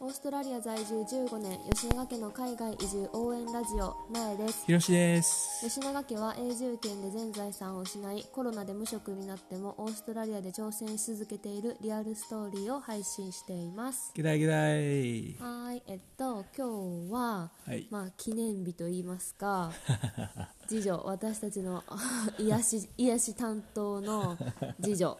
[0.00, 5.66] オーストラリア在住15年吉永家の海外移住応援ラジオなえですひろしです。
[5.68, 15.36] 吉永家は永住権で全財産を失いコロナで無職になってもオーストラリアで挑戦し続けているリアルストーリーを配信していますゲダイゲダイ。
[15.40, 19.72] はーいえっと今日は、はいまあ記念日と言いますか
[20.68, 21.82] 次女私たちの
[22.38, 24.36] 癒し癒し担当の
[24.80, 25.18] 次女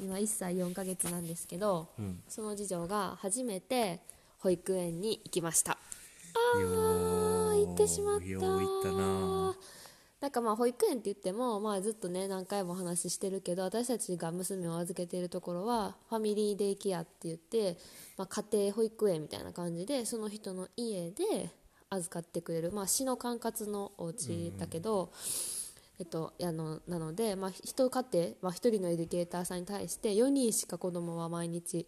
[0.00, 2.20] 今1歳4ヶ月なんですけど、うん。
[2.28, 4.00] その次女が初めて
[4.38, 5.72] 保育園に行きました。
[5.72, 5.78] よ
[6.54, 9.56] あー行ってしまったよう行ったな。
[10.20, 17.76] なんかまあ保育園って言っても、まあ、ずっとね何回もお話ししてるけど私たちが娘を預けているところはファミリーデイケアって言って、
[18.16, 21.50] まあ、家庭保育園みたいな感じでその人の家で
[21.90, 25.12] 預かってくれる、まあ、市の管轄のお家だけど、
[25.98, 31.86] えっと、あのなので、まあ、一家庭、まあ、1人のエデュケーターさんに対して4人しか子供は毎日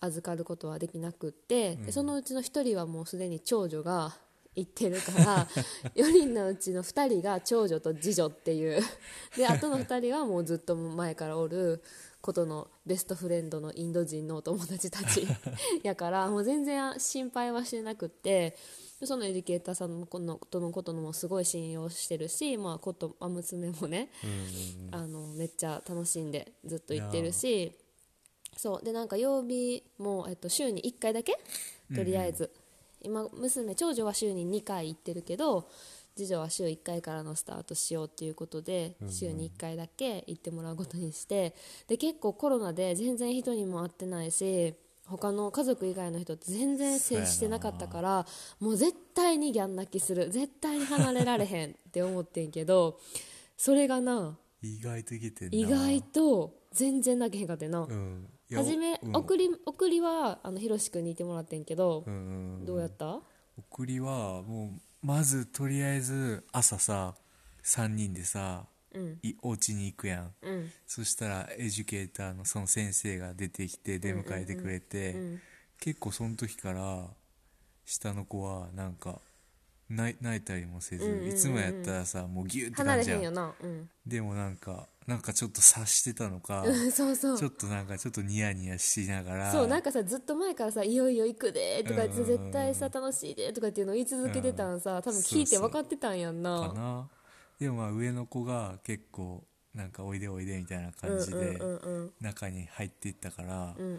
[0.00, 4.16] 預かることはできなくって、でそのうちの1人はもうすでに長女が
[4.56, 5.46] 行ってるから
[5.94, 8.82] 4人のうちの2人が長女と次女っていう。
[9.36, 11.82] であとの2人はもうずっと前からおる
[12.20, 15.26] ことのベストフレンドのインド人のお友達たち
[15.84, 18.56] やからもう全然心配はしてなくってで
[19.04, 24.08] そのエデュケーターさんのこのとのこともすごい信用してるし、まあ、ことあ娘もね、
[24.90, 27.72] あのめっちゃ楽しんでずっと行ってるし
[28.56, 28.84] そう。
[28.84, 31.38] でなんか曜日も、えっと、週に1回だけ
[31.94, 32.50] とりあえず、
[33.02, 35.68] 今娘長女は週に2回行ってるけど
[36.16, 41.54] 次女は週1回からのスタートしようっていうことで、週に1回だけ行ってもらうことにして
[41.86, 44.74] で結構コロナで全然人にも会ってないし
[45.06, 48.26] 他の家族以外の人と全然接してなかったから
[48.60, 52.98] もう絶対にギャン泣きする絶対に離れられへんって思ってんけど
[53.56, 55.56] それがな意外といけてんな。
[55.58, 58.28] 意外と全然泣けへんかってんな、うん。
[58.52, 62.64] 初め、うん送り送りはあのひろし君にいてもらってんけどう、ん。
[62.64, 63.20] どうやった？
[63.56, 67.14] 送りはもうまずとりあえず朝さ
[67.64, 68.66] 3人でさ、
[68.96, 69.18] うん。
[69.22, 70.34] いお家に行くやん。
[70.42, 70.70] うん。
[70.86, 75.40] そしたらエデュケーターのその先生が出てきて出迎えてくれて、うん。
[75.80, 77.08] 結構その時から
[77.84, 79.20] 下の子はなんか
[79.88, 81.30] 泣い泣いたりもせず、うんうんうんうん。
[81.30, 83.20] いつもやったらさもうギューって離感じやん。
[83.20, 83.54] れへんよな。
[83.62, 83.90] うん。
[84.06, 87.38] でもなんかなんかちょっと察してたのか そうそう。
[87.38, 96.68] ちょっとなんかちょっとニヤニヤしながらそうなんかさずっと前からさ「いよいよ行くで」とか言って「うんうんうん絶対さ楽しいで」とかっていうのを言い続けてたんさ多分聞いて分かってたんやんな。
[96.68, 97.08] かな
[97.58, 99.44] でもまあ上の子が結構
[99.74, 101.60] なんかおいでおいでみたいな感じで
[102.20, 103.92] 中に入っていったから、うんうん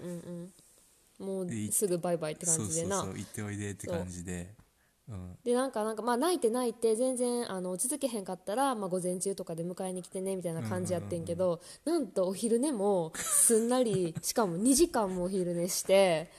[1.19, 1.25] うん。
[1.25, 2.97] もうですぐバイバイって感じでな。
[2.97, 4.53] そうそう行っておいでって感じで。
[5.09, 5.13] う。
[5.13, 5.37] ん。
[5.43, 16.29] でなんかなんかまあ泣いて泣いて全然あの落ち着けへんかったら、まあ、午前中とかで迎えに来てねみたいな感じやってんけど、なんとお昼寝もすんなりしかも2時間もお昼寝して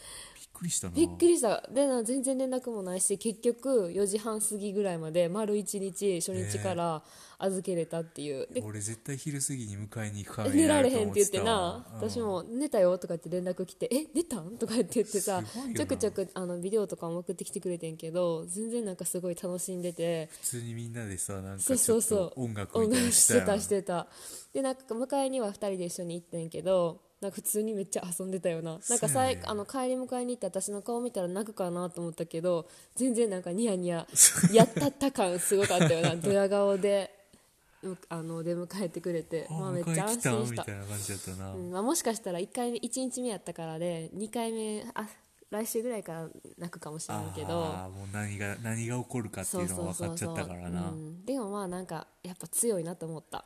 [0.59, 0.95] くりしたな。
[0.95, 1.63] びっくりした。
[1.71, 7.03] でな全然連絡もないし結局4時半過ぎぐらいまで丸1日初日から
[7.39, 12.11] 預けれたっていう、で俺絶対昼過ぎに迎えに行くから寝られへんって言ってなわうん。
[12.11, 14.59] 私も寝たよとかって連絡来てえ寝たん？
[14.59, 15.43] とかって言ってさ
[15.77, 20.29] ちょくちょくあのビデオとかも送ってきてくれてんけど全然なんかすごい楽しんでて。
[20.33, 22.19] 普通にみんなでさなんそうかちょっそう。
[22.19, 24.09] そうと音楽みたいなのししてたしてた。
[24.53, 28.79] でなんか迎えには2人で一緒に行ってんけどなんか普通にめっちゃ遊んでたよな。
[28.89, 34.07] なんかさい、あの帰り迎えに行って私の顔見たら泣くかなと思ったけど全然なんかニヤニヤ
[34.53, 36.15] やったった感すごかったよな。
[36.15, 37.11] ドヤ顔で
[37.83, 39.49] うあの出迎えてくれて。
[39.51, 40.63] あまあ、めっちゃ安心した。
[40.63, 45.09] みたいな感じだったな、うんまあ、もしかしたら1回目1日目やったからで2回目あ
[45.51, 46.29] 来週ぐらいから
[46.59, 47.65] 泣くかもしれんけど。
[47.65, 50.91] ああもう何が何が起こるかっていうのが分かっちゃったからな。
[50.91, 53.45] うん、でもまあなんかやっぱ強いなと思った。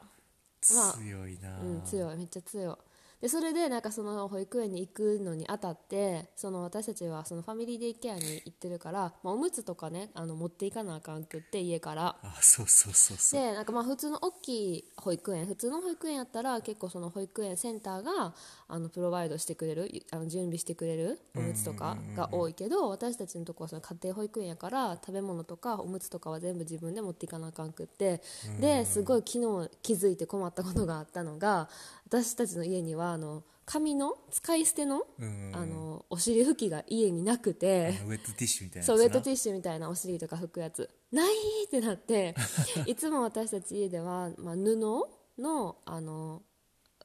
[0.75, 2.17] まあ強いな、うん、強い。
[2.17, 2.92] めっちゃ強い
[3.23, 12.17] でそれでなんかその保育園に行くのにあたってその私たちはそのファミリーデイケアに行ってるから、まあ、おむつとかねあの持っていかなあかんくって家から。
[12.21, 13.41] あそうそうそうそう。
[13.41, 18.35] でなんかまあ普通の大きい保育園普通の保育園やったら結構その保育園センターが
[18.67, 28.21] あのプロバイドしてくれるあの準備してくれるおむつとかが多いけど私たちのとこはその家庭保育園やから食べ物とかおむつとかは全部自分で持っていかなあかんくって。
[28.61, 31.69] ですごい昨日気づいて困ったことがあったのが
[32.13, 35.51] 私たちの家にはあの紙の使い捨てのうん。
[35.55, 37.99] あのお尻拭きが家になくて。
[38.07, 40.91] ウェットティッシュみたいなそうウェットティッッシュみたいなお尻とか拭くやつ。
[41.11, 42.35] ないってなって
[42.87, 44.77] いつも私たち家では、まあ、布
[45.39, 46.43] のあの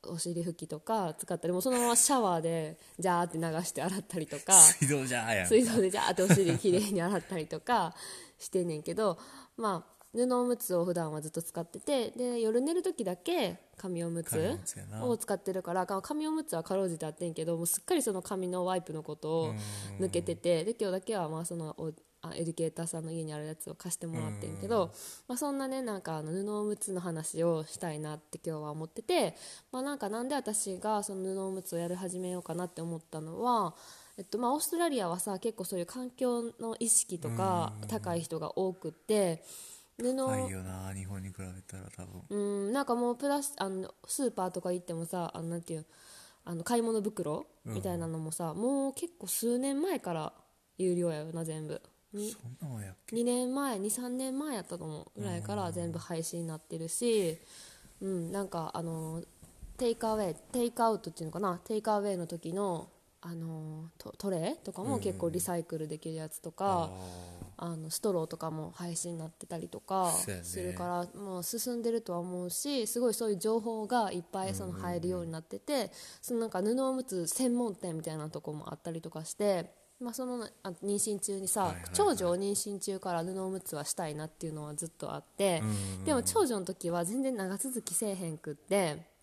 [0.04, 7.96] お尻拭きとか使ったりもうそのままシャワーでジャーって流して洗ったりとか水道じゃーやん水道でジャーってお尻きれいに洗ったりとか
[8.40, 9.18] してんねんけど
[9.58, 14.60] まあ布おむつを普段はずっと使っててで夜寝る時だけ紙おむつ
[15.02, 19.54] を使ってるから紙おむつはかろうじてあってんけどもうすっかりその紙のワイプのことを
[20.00, 24.92] 抜けててで今日だけはまあそのおあエデュケーターさんの家にあるやつを貸してもらってんけど、
[25.28, 29.36] まあ、そんなねなんかあの布おむつの話をしたいなって今日は思ってて、
[29.72, 33.76] まあ、なんかなんで私がその布おむつをやり始めようかなって思ったのは、
[34.18, 39.44] えっとまあ、オーストラリアはさ結構そういう環境の意識とか高い人が多くって
[39.98, 40.14] 布。
[40.14, 42.22] ないよな日本に比べたら多分。
[42.30, 45.86] うんなんかもうプラスあのスーパーとか行ってもさあのなんていう
[46.46, 50.34] あの買い物袋みたいなのもさ、もう結構数年前から
[50.78, 51.82] 有料やよな全部。
[52.14, 57.38] にそんなもんやっけ？2年前23年前やったと思うぐらいから全部廃止になってるし、
[58.02, 59.22] うん、なんかあの
[59.78, 62.90] テイクアウェイテイクアウトっていうのかなテイクアウェイの時の
[63.22, 66.92] あのトトレーとかも結構リサイクルできるやつとか、
[67.58, 70.12] あのストローとかも廃止になってたりとか
[70.44, 75.92] するから、もう進んでるとは思うしすごいそういう情報がいっぱいその入るようになってて、
[76.22, 85.64] そのなんか布おむつ専門店みたいなとこもあったりとかして、まあ、そのあ妊娠中にさ、長女を妊娠中から布おむつはしたいなっていうのはずっとあって、
[86.06, 89.17] でも長女の時は全然長続きせえへんくって。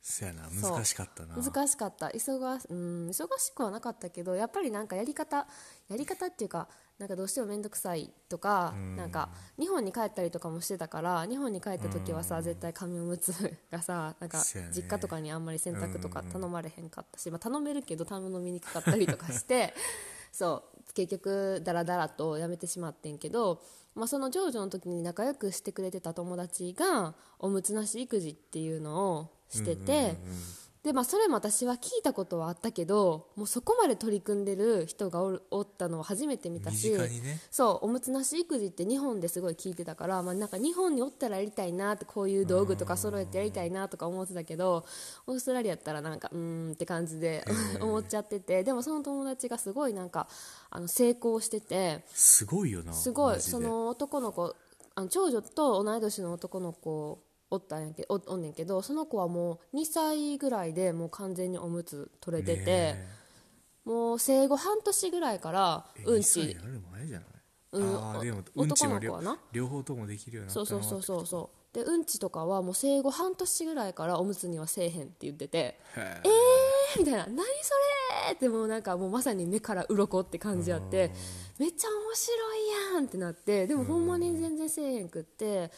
[0.00, 1.36] そやな難しかったな。
[1.36, 2.06] 難しかった。
[2.06, 2.38] 忙,、
[2.70, 5.46] うん、忙しくはなかったけどやっぱりなんかやり方
[5.88, 6.68] やり方っていうか
[6.98, 9.28] なんかどうしても面倒くさいとか、なんか
[9.58, 13.32] 日本に帰ったりとかもしてたから日本に帰った時はさ、絶対紙おむつ
[13.70, 14.42] がさなんか
[14.72, 19.74] 実家とかにあんまり洗濯とか頼まれへんかったし、まあ、頼めるけど頼みにくかったりとかして
[20.32, 20.78] そう。
[20.94, 23.62] 結局ダラダラとやめてしまってんけど、
[23.94, 30.16] まあ、その長女の時に仲良くしてくれてた友達がおむつなし育児っていうのをしてて、
[30.84, 37.40] でまあ、それも私は聞いたことはあったけどもうそこまで取り組んでる人がおるおったのを初めて見たしね。
[37.50, 44.86] そうおむつなし育児って日本ですごい聞いてたから、まあ、なんか日本におったらやりたいなってこういう道具とか揃えてやりたいなとか思ってたけど
[45.26, 47.44] オーストラリアやったらなんかうーんって感じで
[47.80, 50.28] 思っちゃっててでもその友達がすごいなんか
[50.70, 54.54] あの成功しててすごいよなすごいその男の子
[54.94, 57.18] あの長女と同い年の男の子
[57.50, 63.18] おったんやけおおんねんけどその子はもう2歳ぐらいでもう完全におむつ取れてて、ね
[63.84, 67.28] もう生後半年ぐらいからえうん2歳ちになる前じゃない。
[67.72, 69.38] うんあーでも男の子はな。
[69.50, 71.74] 両方ともできるようになったなそうそうそうそうそう。
[71.74, 77.26] でうんちとかはもう生後半年ぐらいからおむつにはせえへんって言っててへえーみたいな。
[77.28, 77.42] 何そ
[78.28, 81.10] れってもうなんかもうまさに目から鱗って感じあって
[81.58, 85.70] めっちゃ面白いやんってなってでもほんまに全然せえへんくって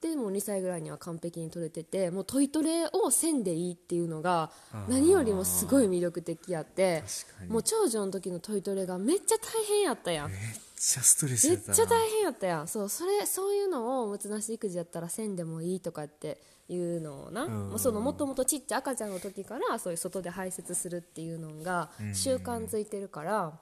[0.00, 4.50] でもう2歳ぐらいには完璧に取れててもうトイトレをせんでいいっていうのが
[4.88, 7.02] 何よりもすごい魅力的やって
[7.48, 10.30] もう長女の時のトイトレがめっちゃ大変やったやん。
[10.30, 10.38] めっ
[10.78, 12.68] ちゃストレスめっちゃ大変やったやん。
[12.68, 17.70] そうそれそういうのをおむつなし育児やったらせんでもいいとかっていうのをな、ん。
[17.70, 23.58] もうそのもともとちっちゃい赤ちゃんの時からそういう外で排泄するっていうのが習慣づいてるから、だ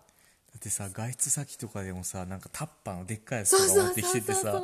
[0.57, 4.63] ってさ外出先とかでもさなんかタッパーのでっかいやつとか持ってきててさ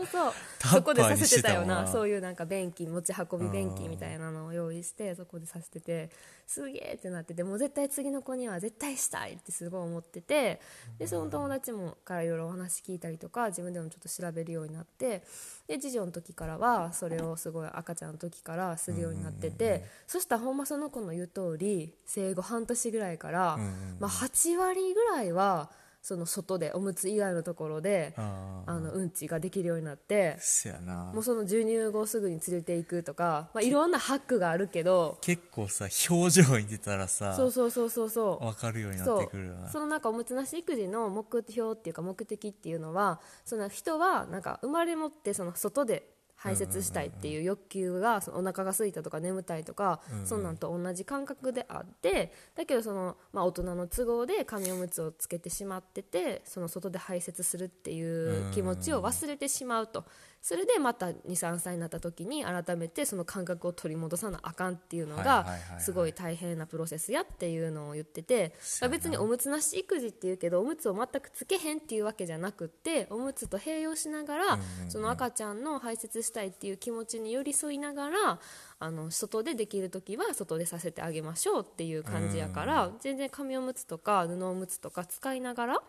[0.72, 1.82] そこでさにせてたよな。
[1.82, 1.86] な。
[1.88, 6.10] そういうなんか便器持ち運び便器みたいなのを用意してそこでさせてて
[6.46, 10.60] すげえってなっててもう絶対次の子には絶対したいってすごい思ってて
[10.98, 15.22] でその友達もからいろいろお話聞いたりとか自分でもちょっと調べるようになって
[15.68, 23.58] で次女の時からはそれをすごい赤ちゃんの時からするようになっててそしたらほんまその子の言う通り生後半年ぐらいから、
[24.00, 25.70] まあ、8割ぐらいは
[26.02, 31.12] その外でおむつ以外のところであのうんちができるようになってそやな。
[31.12, 38.44] もうその授乳後すぐに連れていくとか、まあ、いろんなハックがあるけど結構さ表情に出たらさそうそうそうそうそう。
[38.44, 39.68] 分かるようになってくるよな。
[39.68, 46.08] そのなんかおむつなし育児の目標っていうか目的っていうのはその人はなんか生まれ持ってその外で
[46.42, 60.06] 排泄したいっていう欲求がそのお腹が空いたとか眠たいとか、そんなんと同じ感覚であってだけどその、まあ、大人の都合で紙おむつをつけてしまっててその外で排泄するっていう気持ちを忘れてしまうと。
[60.42, 68.96] それでまた23歳になった時に改めてその感覚を取り戻さなあかんっていうのがはいすごい大変なプロセスやっていうのを言ってて、そうやな。
[68.96, 78.38] 別におむつなし育児っていうけどおむつを全くつけへんっていうわけじゃなくっておむつと併用しながら、その赤ちゃんの排泄したいっていう気持ちに寄り添いながら
[78.82, 85.82] あの外でできる時は外でさせてあげましょうっていう感じやから、全然紙おむつとか布おむつとか使いながら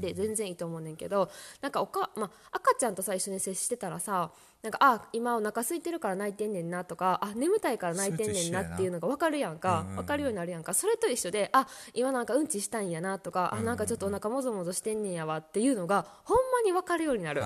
[0.00, 9.86] で全然いいと思うねんけどなんかおか、まあ、赤ちゃんとさ一緒に接してたらさなんかあ今お腹空いてるから泣いてんねんなとかあ眠たいから泣いてんねんなっていうのが分かるやんか。
[9.94, 10.74] 分かるようになるやんか。
[10.74, 17.42] それと一緒であ今なんかうんちしたんやなとかあなんかちょっとお腹もぞもぞしてんねんやわっていうのがほんまに分かるようになる、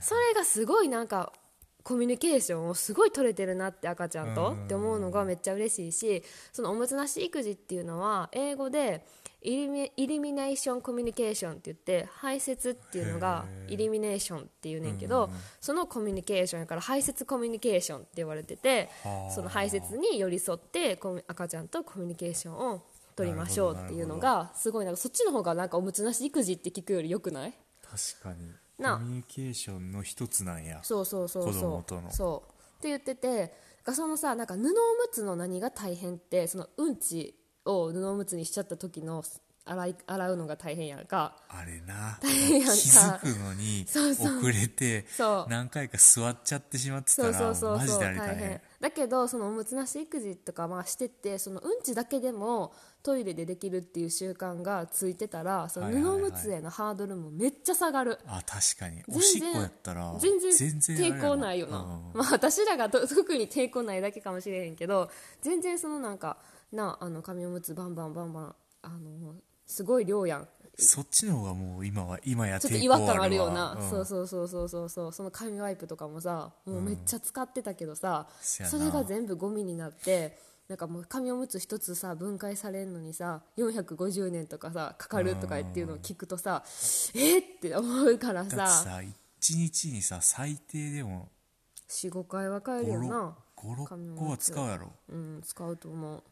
[0.00, 1.32] それがすごいなんか
[1.84, 4.64] コミュニケーションをすごい取れてるなって赤ちゃんとうん。
[4.64, 6.22] って思うのがめっちゃ嬉しいし
[6.52, 9.04] そのおむつなし育児っていうのは英語で
[9.44, 19.34] イリミイリミネーションコミュニケーションって言って排泄っていうのがイリミネーションっていうねんけどそのコミュニケーションやから排泄コミュニケーションって言われててはあ。
[19.34, 22.82] その排泄に寄り添って赤ちゃんとコミュニケーションを
[23.16, 27.52] 取りましょうっていうのがすごいなんかそっちの方がなんかおむつなし育児って聞くよりよくない？
[27.82, 28.48] 確かに
[28.78, 28.94] な。
[28.94, 30.80] あコミュニケーションの一つなんや。
[30.82, 31.62] そうそうそう子そう。
[31.62, 32.10] 供との。
[32.10, 32.52] そう。
[32.78, 33.52] って言ってて
[33.84, 34.72] がそのさなんか布おむ
[35.12, 39.22] つの何が大変ってそのうんちを布おむつにしちゃった時の
[39.64, 41.36] 洗い洗うのが大変やんか。
[41.48, 42.18] あれな。
[42.22, 42.72] 変やんか。
[42.74, 44.38] 気づくのにそうそう。
[44.38, 45.50] 遅れてそう。
[45.50, 48.48] 何回か座っちゃってしまってたそうらそうそうそうマジであれ大大変。
[48.48, 56.02] 変だけどそのおむつなし育児とかまあしてってそのうんちだけでもトイレでできるっていう習慣がついてたらそのはいはい。
[56.04, 58.96] はい布おむつへのハードルもめっちゃ下がる、あ確かに。
[58.96, 62.18] 然おしっこやったら全然抵抗ないよな、うん。
[62.18, 65.08] まあ私らがと 特に抵抗ないだけかもしれへんけど
[65.40, 66.38] 全然そのなんか
[66.72, 69.34] なあの紙おむつバンバンバンバンあの
[69.72, 70.48] すごい量やん。
[70.78, 73.90] そっちの方がもう今は今やちょっと違和感あるようわな、ん。
[73.90, 75.12] そうそうそうそうそうそう。
[75.12, 78.78] その紙ワイプとかもさもうめっちゃ使ってたけどさ、せやな。
[78.78, 80.38] それが全部ゴミになって
[80.68, 86.62] なんかもう紙おむつ一つさ分解されるのにさ450年とかさかかるとかっていうのを聞くとさ
[87.14, 89.10] えっって思うからだってささ1
[89.56, 91.28] 日にさ最低でも
[91.88, 93.36] 45回は帰るよな。
[93.56, 94.92] 56個は使うやろ。
[95.08, 96.22] うん使うと思う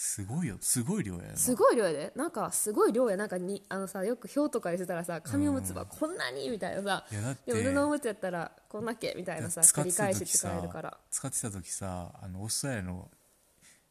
[0.00, 0.58] すごいよ。
[0.60, 1.36] すごい量やな。
[1.36, 2.12] すごい量やで。
[2.14, 3.16] なんかすごい量や。
[3.16, 7.04] なんかにあのさよく表とかにしてたらさ紙おむつはこんなにみたいなさ。
[7.10, 10.96] いやだってでも布おむつやったらこんだけみたいなさ繰り使ってた返し使時さえるから。
[11.10, 13.10] 使ってた時さあのオーストラリアの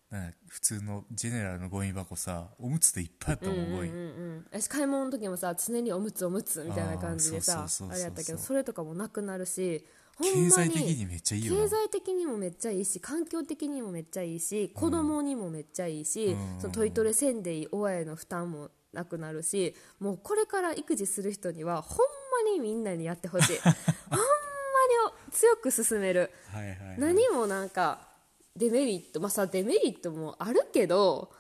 [0.10, 4.00] なんや普通のジェネラルのゴミ箱さおむつでいっぱいあったもんゴミ、うんう
[4.36, 7.92] ん私買い物の時もさ常におむつおむつみたいな感じであさーそうそうそうそう。
[7.92, 9.86] あれやったけどそれとかもなくなるし
[10.22, 11.62] 経済的にめっちゃいいよな。
[11.64, 16.62] 経済的にもめっちゃいいし環境的にもめっちゃいいし子供にもめっちゃいいし、うん。
[16.62, 21.98] そのトイトレせんでいい親への負担もなくなるしもうこれから育児する人にはほん
[22.46, 23.58] まにみんなにやってほしい。
[23.62, 26.32] ほんまに強く勧める。
[26.52, 28.08] はいはい、はい、何もなんか
[28.56, 31.32] デメリットまあさデメリットもあるけど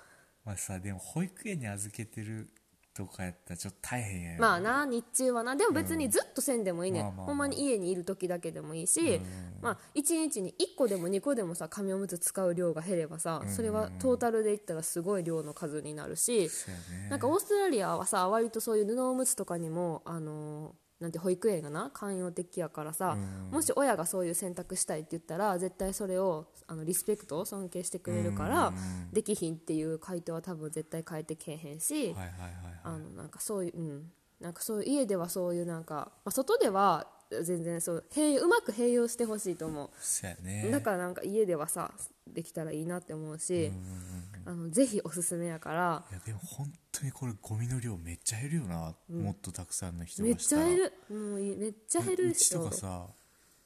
[0.46, 2.50] まあさでも保育園に預けてる
[2.98, 5.56] とかやったらちょっと大変やよまあな日中はな。
[5.56, 7.26] でも別にずっとせんでもいいね、んまあまあまあ。
[7.28, 9.22] ほんまに家にいる時だけでもいいし、
[9.62, 17.10] まあ、1日に1個でも2個でもさ紙おむつ使う量が減ればさそれはトータルで言ったらすごい量の数になるし、そうやね。
[17.10, 23.16] なんかオーストラリアはさ割とそういう布おむつとかにもあのーなんて保育園がな寛容的やからさ、
[23.52, 28.74] もし親がそういう選択したいって言ったら絶対それをあのリスペクト尊敬してくれるから、
[29.14, 32.16] できひんっていう回答は多分絶対変えてけえへんし、
[33.40, 37.08] そういう、うん、なんかそういう家ではそういうなんか、まあ、外では
[37.44, 40.70] 全然そう併用うまく併用してほしいと思そうね。
[40.72, 41.92] だからなんか家ではさ
[42.26, 43.72] できたらいいなって思うし、
[44.48, 46.06] あのぜひおすすめやから。
[46.10, 50.62] いやでも本当にこれゴミの量めっちゃ減るよな、もっとたくさんの人めっがしたら。
[50.64, 50.94] ちゃ減る。
[51.10, 53.08] もういめっちゃ減るうちとかよさ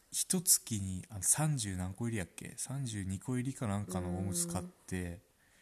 [0.10, 5.20] 一月にあの30何個入りやっけ？32個入りかなんかのおむつ買って。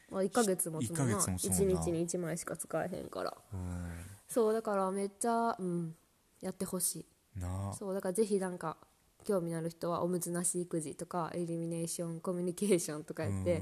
[0.09, 1.13] まあ、1ヶ月もつもんな。
[1.13, 1.81] 一ヶ月もつもんな。
[1.81, 3.38] 1日に1枚しか使えへんから。
[3.53, 3.89] うん。
[4.29, 5.95] そうだからめっちゃ、うん、
[6.39, 7.39] やってほしい。
[7.39, 7.73] なあ。
[7.73, 8.77] そうだからぜひなんか
[9.25, 13.61] 興味のある人はおむつなし育児とかエリミネーションコミュニケーションとかやって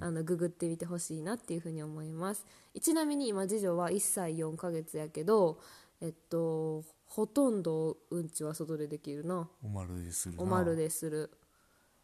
[0.00, 2.44] あのググってみてほしいなっていうふうに思います。
[2.80, 5.58] ちなみに今次女は1歳4ヶ月やけど
[6.00, 9.48] えっとほとんどうんちは外でできるな。
[9.62, 10.42] おまるでするな。
[10.42, 11.30] おまるでする。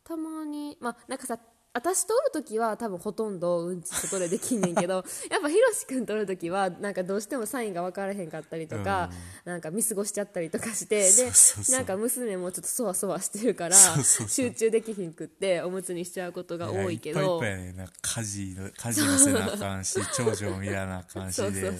[0.02, 1.38] たまにまあなんかさ
[1.76, 9.10] 私とおる時は多分ほとんどうんち外でできんねんけどやっぱひろし君とおる時はなんかどうしてもサインが分からへんかったりとか、
[9.44, 11.32] なんか見過ごしちゃったりとかしてで
[11.76, 17.20] なんか娘もちょっとそわそわしてるから集中できひんくっておむつにしちゃうことが多いけど。
[17.20, 17.72] やいっぱいいっぱいやね。
[17.72, 21.72] なんか家事の家事もせなあかんし長女も見らなあかんしで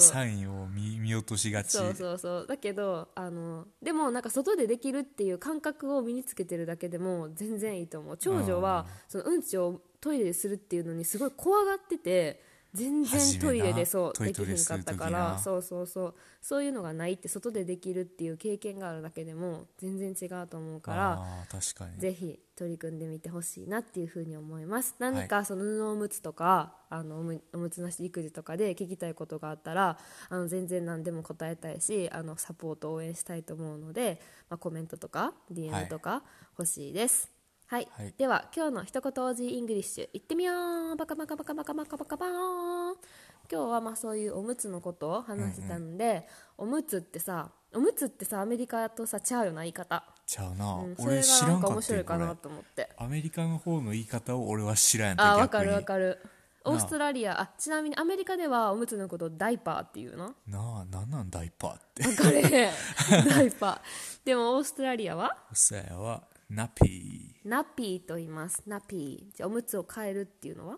[0.00, 1.76] サインを見見落としがち。
[1.76, 2.46] そうそうそう。
[2.48, 8.16] だけどあのでもなんか外でできるっていう感覚を身につけてるだけでも全然いいと思う。
[8.16, 12.42] 長女はそのうんちをトイレでするっていうのにすごい怖がってて
[12.74, 16.14] 全然トイレでそうできひんかったからそうそうそう。
[16.40, 21.98] そういうのがないって外でできるっていう経験があるだけでも全然違うと思うからあー確かに。
[21.98, 24.94] ぜひ取り組んでみてほしいなっていうふうに思います。
[24.98, 27.22] 何かその布おむつとかあのお
[27.58, 34.20] むつなし育児とかで聞きたいことがあったらあの全然何でも答えたいしあのサポート応援したいと思うので、
[34.50, 36.22] まあ、コメントとかは DM いとか
[36.58, 37.37] 欲しいです、はい、
[37.70, 37.88] はい。
[38.16, 42.96] では今日の一言 Aussie English いってみようバカバカバカバカバカバカバーン
[43.52, 56.18] 今日はまあそういうおむつのことを話してたので、おむつってさおむつってさアメリカとさちゃうよな言い方、ちゃうな、うん、俺がなんか面知らんかった白いかなと思ってアメリカの方の言い方を俺は知らんあわかるわるかる
[56.64, 63.80] オーストラリアあちなみにアメリカではおむつのことをダイパーっていうのなあなんなんダイパーってわかれダイパー
[64.24, 68.62] でもオーストラリアはそやはナピーナピーと言います。
[68.66, 69.36] ナピー。
[69.36, 70.76] じゃあおむつを変えるっていうのは？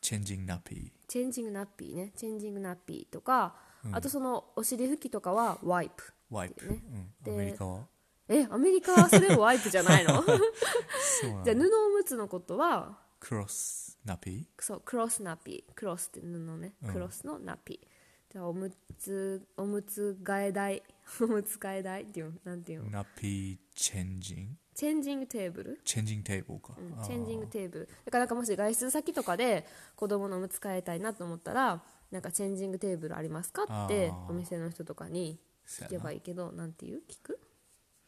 [0.00, 2.12] changing nappy changing nappy ね。
[2.14, 3.56] changing nappy とか、
[3.90, 6.82] あとそのお尻拭きとかは wipe wipe、ね。
[7.26, 7.86] うん、アメリカは？
[8.28, 10.22] えアメリカはそれも wipe じゃないの？
[10.22, 12.98] じゃあ布おむつのことは？
[13.18, 16.74] cloth nappyそう cloth nappy、cloth って布ね。
[16.92, 17.86] cloth の nappy、
[18.30, 20.82] じゃあおむつおむつ替え台
[21.22, 22.88] おむつ替え台っていうのなんていうの？
[22.88, 27.06] ー nappy changing changing table changing table か、あー。
[27.06, 29.66] chang ing table だからなんかもし外出先とかで
[29.96, 37.02] 子供のおむつ替えたいなと思ったらなんか changing table ありますかってお店の人とかに聞けばいいけどなんていう？
[37.08, 37.40] 聞く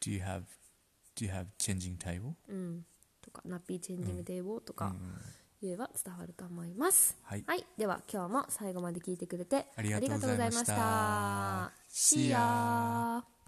[0.01, 0.45] ？Do you have
[1.17, 2.35] Do you have changing table?
[2.49, 2.87] うん。
[3.21, 4.95] とか nappy changing table とか
[5.63, 7.45] 言えば伝わると思います、はい。
[7.77, 11.73] では今日も最後まで聞いてくれてありがとうございました。
[11.91, 13.40] See ya